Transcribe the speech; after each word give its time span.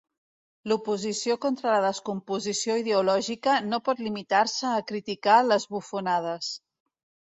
L'oposició 0.69 1.35
contra 1.43 1.75
la 1.75 1.83
descomposició 1.83 2.79
ideològica 2.85 3.61
no 3.69 3.83
pot 3.91 4.05
limitar-se 4.09 4.75
a 4.75 4.85
criticar 4.93 5.41
les 5.55 5.73
bufonades. 5.79 6.55